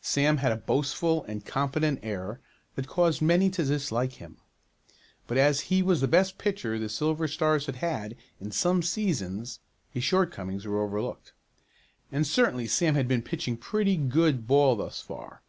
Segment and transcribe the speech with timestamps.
[0.00, 2.40] Sam had a boastful and confident air
[2.74, 4.38] that caused many to dislike him,
[5.26, 9.60] but as he was the best pitcher the Silver Stars had had in some seasons
[9.90, 11.34] his short comings were overlooked.
[12.10, 15.42] And certainly Sam had been pitching pretty good ball thus far.